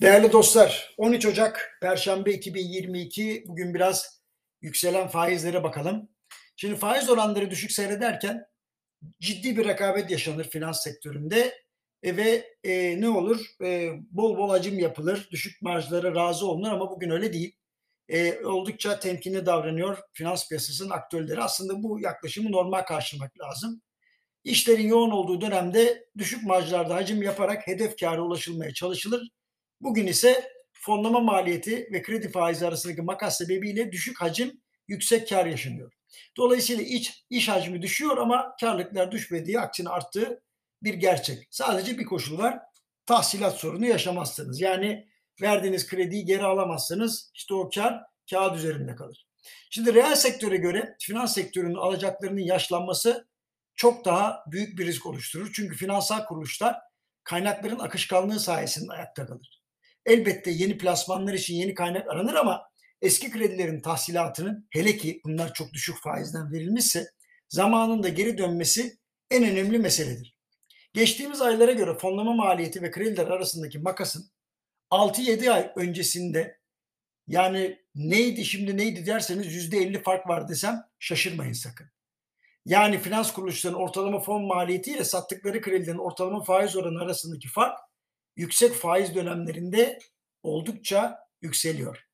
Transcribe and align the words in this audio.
Değerli 0.00 0.32
dostlar, 0.32 0.94
13 0.96 1.26
Ocak 1.26 1.78
Perşembe 1.80 2.32
2022 2.32 3.44
bugün 3.46 3.74
biraz 3.74 4.22
yükselen 4.62 5.08
faizlere 5.08 5.62
bakalım. 5.62 6.08
Şimdi 6.56 6.76
faiz 6.76 7.10
oranları 7.10 7.50
düşük 7.50 7.72
seyrederken 7.72 8.44
ciddi 9.20 9.56
bir 9.56 9.64
rekabet 9.64 10.10
yaşanır 10.10 10.44
finans 10.44 10.82
sektöründe 10.82 11.54
e, 12.02 12.16
ve 12.16 12.54
e, 12.64 13.00
ne 13.00 13.08
olur? 13.08 13.40
E, 13.64 13.90
bol 14.10 14.38
bol 14.38 14.50
acım 14.50 14.78
yapılır, 14.78 15.28
düşük 15.30 15.62
marjlara 15.62 16.14
razı 16.14 16.46
olunur 16.46 16.70
ama 16.70 16.90
bugün 16.90 17.10
öyle 17.10 17.32
değil. 17.32 17.56
E, 18.08 18.44
oldukça 18.44 19.00
temkinli 19.00 19.46
davranıyor 19.46 19.98
finans 20.12 20.48
piyasasının 20.48 20.90
aktörleri. 20.90 21.40
Aslında 21.40 21.82
bu 21.82 22.00
yaklaşımı 22.00 22.52
normal 22.52 22.82
karşılamak 22.82 23.40
lazım. 23.40 23.82
İşlerin 24.44 24.88
yoğun 24.88 25.10
olduğu 25.10 25.40
dönemde 25.40 26.04
düşük 26.18 26.44
marjlarda 26.44 26.94
hacim 26.94 27.22
yaparak 27.22 27.66
hedef 27.66 28.00
kâra 28.00 28.22
ulaşılmaya 28.22 28.74
çalışılır 28.74 29.30
Bugün 29.80 30.06
ise 30.06 30.52
fonlama 30.72 31.20
maliyeti 31.20 31.88
ve 31.92 32.02
kredi 32.02 32.30
faizi 32.30 32.66
arasındaki 32.66 33.02
makas 33.02 33.38
sebebiyle 33.38 33.92
düşük 33.92 34.20
hacim, 34.20 34.60
yüksek 34.88 35.28
kar 35.28 35.46
yaşanıyor. 35.46 35.92
Dolayısıyla 36.36 36.84
iç, 36.84 37.24
iş 37.30 37.48
hacmi 37.48 37.82
düşüyor 37.82 38.18
ama 38.18 38.56
karlılıklar 38.60 39.12
düşmediği, 39.12 39.60
aksine 39.60 39.88
arttığı 39.88 40.42
bir 40.82 40.94
gerçek. 40.94 41.48
Sadece 41.50 41.98
bir 41.98 42.04
koşul 42.04 42.38
var. 42.38 42.58
Tahsilat 43.06 43.56
sorunu 43.56 43.86
yaşamazsınız. 43.86 44.60
Yani 44.60 45.08
verdiğiniz 45.42 45.86
krediyi 45.86 46.24
geri 46.24 46.44
alamazsanız 46.44 47.30
işte 47.34 47.54
o 47.54 47.70
kar 47.70 48.02
kağıt 48.30 48.56
üzerinde 48.56 48.94
kalır. 48.94 49.26
Şimdi 49.70 49.94
reel 49.94 50.16
sektöre 50.16 50.56
göre 50.56 50.96
finans 51.00 51.34
sektörünün 51.34 51.74
alacaklarının 51.74 52.40
yaşlanması 52.40 53.28
çok 53.74 54.04
daha 54.04 54.44
büyük 54.46 54.78
bir 54.78 54.86
risk 54.86 55.06
oluşturur. 55.06 55.52
Çünkü 55.54 55.76
finansal 55.76 56.24
kuruluşlar 56.24 56.76
kaynakların 57.24 57.78
akışkanlığı 57.78 58.40
sayesinde 58.40 58.92
ayakta 58.92 59.26
kalır. 59.26 59.59
Elbette 60.06 60.50
yeni 60.50 60.78
plasmanlar 60.78 61.34
için 61.34 61.54
yeni 61.54 61.74
kaynak 61.74 62.08
aranır 62.08 62.34
ama 62.34 62.62
eski 63.02 63.30
kredilerin 63.30 63.80
tahsilatının 63.80 64.68
hele 64.70 64.96
ki 64.96 65.20
bunlar 65.24 65.54
çok 65.54 65.72
düşük 65.72 65.96
faizden 66.02 66.52
verilmişse 66.52 67.06
zamanında 67.48 68.08
geri 68.08 68.38
dönmesi 68.38 68.98
en 69.30 69.44
önemli 69.44 69.78
meseledir. 69.78 70.36
Geçtiğimiz 70.92 71.40
aylara 71.40 71.72
göre 71.72 71.98
fonlama 71.98 72.32
maliyeti 72.32 72.82
ve 72.82 72.90
krediler 72.90 73.26
arasındaki 73.26 73.78
makasın 73.78 74.30
6-7 74.90 75.50
ay 75.50 75.72
öncesinde 75.76 76.60
yani 77.26 77.78
neydi 77.94 78.44
şimdi 78.44 78.76
neydi 78.76 79.06
derseniz 79.06 79.72
%50 79.72 80.02
fark 80.02 80.28
var 80.28 80.48
desem 80.48 80.82
şaşırmayın 80.98 81.52
sakın. 81.52 81.86
Yani 82.64 82.98
finans 82.98 83.32
kuruluşlarının 83.32 83.78
ortalama 83.78 84.20
fon 84.20 84.44
maliyeti 84.44 84.92
ile 84.92 85.04
sattıkları 85.04 85.60
kredilerin 85.60 85.98
ortalama 85.98 86.44
faiz 86.44 86.76
oranı 86.76 87.00
arasındaki 87.00 87.48
fark 87.48 87.78
yüksek 88.40 88.74
faiz 88.74 89.14
dönemlerinde 89.14 89.98
oldukça 90.42 91.18
yükseliyor. 91.42 92.04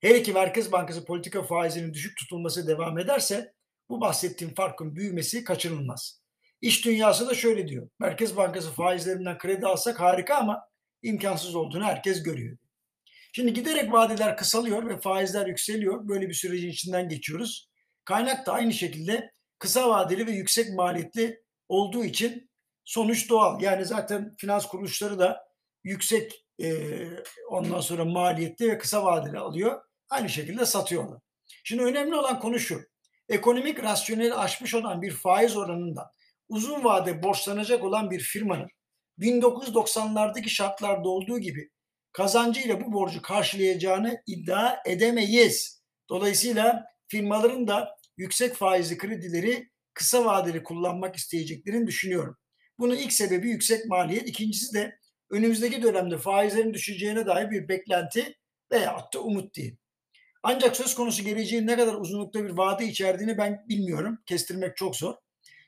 Her 0.00 0.14
iki 0.14 0.32
Merkez 0.32 0.72
Bankası 0.72 1.04
politika 1.04 1.42
faizinin 1.42 1.94
düşük 1.94 2.16
tutulması 2.16 2.66
devam 2.66 2.98
ederse 2.98 3.52
bu 3.88 4.00
bahsettiğim 4.00 4.54
farkın 4.54 4.96
büyümesi 4.96 5.44
kaçınılmaz. 5.44 6.22
İş 6.60 6.84
dünyası 6.84 7.28
da 7.28 7.34
şöyle 7.34 7.68
diyor. 7.68 7.88
Merkez 7.98 8.36
Bankası 8.36 8.72
faizlerinden 8.72 9.38
kredi 9.38 9.66
alsak 9.66 10.00
harika 10.00 10.36
ama 10.36 10.60
imkansız 11.02 11.54
olduğunu 11.54 11.84
herkes 11.84 12.22
görüyor. 12.22 12.58
Şimdi 13.32 13.52
giderek 13.52 13.92
vadeler 13.92 14.36
kısalıyor 14.36 14.88
ve 14.88 15.00
faizler 15.00 15.46
yükseliyor. 15.46 16.08
Böyle 16.08 16.28
bir 16.28 16.34
sürecin 16.34 16.70
içinden 16.70 17.08
geçiyoruz. 17.08 17.70
Kaynak 18.04 18.46
da 18.46 18.52
aynı 18.52 18.72
şekilde 18.72 19.32
kısa 19.58 19.88
vadeli 19.88 20.26
ve 20.26 20.32
yüksek 20.32 20.74
maliyetli 20.74 21.42
olduğu 21.68 22.04
için 22.04 22.50
sonuç 22.84 23.30
doğal. 23.30 23.62
Yani 23.62 23.84
zaten 23.84 24.34
finans 24.38 24.66
kuruluşları 24.66 25.18
da 25.18 25.51
yüksek 25.84 26.46
e, 26.62 26.98
ondan 27.48 27.80
sonra 27.80 28.04
maliyetli 28.04 28.70
ve 28.70 28.78
kısa 28.78 29.04
vadeli 29.04 29.38
alıyor. 29.38 29.82
Aynı 30.10 30.28
şekilde 30.28 30.66
satıyorlar. 30.66 31.20
Şimdi 31.64 31.82
önemli 31.82 32.14
olan 32.14 32.40
konu 32.40 32.58
şu. 32.58 32.80
Ekonomik 33.28 33.82
rasyoneli 33.82 34.34
aşmış 34.34 34.74
olan 34.74 35.02
bir 35.02 35.10
faiz 35.10 35.56
oranından 35.56 36.06
uzun 36.48 36.84
vade 36.84 37.22
borçlanacak 37.22 37.84
olan 37.84 38.10
bir 38.10 38.20
firmanın 38.20 38.68
1990'lardaki 39.18 40.48
şartlarda 40.48 41.08
olduğu 41.08 41.38
gibi 41.38 41.70
kazancıyla 42.12 42.80
bu 42.80 42.92
borcu 42.92 43.22
karşılayacağını 43.22 44.22
iddia 44.26 44.76
edemeyiz. 44.86 45.82
Dolayısıyla 46.08 46.84
firmaların 47.08 47.68
da 47.68 47.96
yüksek 48.16 48.54
faizli 48.54 48.98
kredileri 48.98 49.70
kısa 49.94 50.24
vadeli 50.24 50.62
kullanmak 50.62 51.16
isteyeceklerini 51.16 51.86
düşünüyorum. 51.86 52.36
Bunun 52.78 52.96
ilk 52.96 53.12
sebebi 53.12 53.48
yüksek 53.48 53.86
maliyet. 53.86 54.28
İkincisi 54.28 54.74
de 54.74 54.98
önümüzdeki 55.32 55.82
dönemde 55.82 56.18
faizlerin 56.18 56.74
düşeceğine 56.74 57.26
dair 57.26 57.50
bir 57.50 57.68
beklenti 57.68 58.34
veya 58.72 59.08
da 59.14 59.20
umut 59.20 59.56
değil. 59.56 59.76
Ancak 60.42 60.76
söz 60.76 60.94
konusu 60.94 61.22
geleceğin 61.22 61.66
ne 61.66 61.76
kadar 61.76 61.94
uzunlukta 61.94 62.44
bir 62.44 62.50
vade 62.50 62.84
içerdiğini 62.84 63.38
ben 63.38 63.64
bilmiyorum. 63.68 64.18
Kestirmek 64.26 64.76
çok 64.76 64.96
zor. 64.96 65.14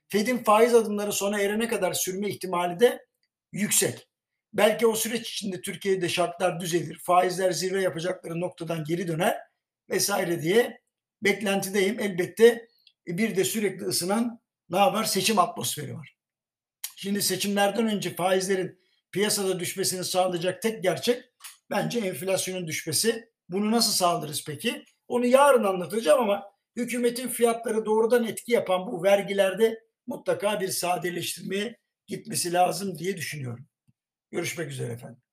Fed'in 0.08 0.38
faiz 0.38 0.74
adımları 0.74 1.12
sona 1.12 1.40
erene 1.40 1.68
kadar 1.68 1.92
sürme 1.92 2.28
ihtimali 2.28 2.80
de 2.80 3.06
yüksek. 3.52 4.08
Belki 4.52 4.86
o 4.86 4.94
süreç 4.94 5.30
içinde 5.30 5.60
Türkiye'de 5.60 6.08
şartlar 6.08 6.60
düzelir, 6.60 6.98
faizler 7.02 7.52
zirve 7.52 7.82
yapacakları 7.82 8.40
noktadan 8.40 8.84
geri 8.84 9.08
döner 9.08 9.38
vesaire 9.90 10.42
diye 10.42 10.80
beklentideyim. 11.22 12.00
Elbette 12.00 12.68
bir 13.06 13.36
de 13.36 13.44
sürekli 13.44 13.84
ısınan 13.84 14.40
ne 14.68 14.78
var? 14.78 15.04
Seçim 15.04 15.38
atmosferi 15.38 15.94
var. 15.94 16.16
Şimdi 16.96 17.22
seçimlerden 17.22 17.86
önce 17.86 18.14
faizlerin 18.14 18.83
piyasada 19.14 19.60
düşmesini 19.60 20.04
sağlayacak 20.04 20.62
tek 20.62 20.82
gerçek 20.82 21.24
bence 21.70 21.98
enflasyonun 21.98 22.66
düşmesi. 22.66 23.28
Bunu 23.48 23.70
nasıl 23.70 23.92
sağlarız 23.92 24.44
peki? 24.46 24.84
Onu 25.08 25.26
yarın 25.26 25.64
anlatacağım 25.64 26.20
ama 26.20 26.42
hükümetin 26.76 27.28
fiyatları 27.28 27.86
doğrudan 27.86 28.24
etki 28.24 28.52
yapan 28.52 28.86
bu 28.86 29.02
vergilerde 29.02 29.80
mutlaka 30.06 30.60
bir 30.60 30.68
sadeleştirmeye 30.68 31.78
gitmesi 32.06 32.52
lazım 32.52 32.98
diye 32.98 33.16
düşünüyorum. 33.16 33.66
Görüşmek 34.30 34.70
üzere 34.70 34.92
efendim. 34.92 35.23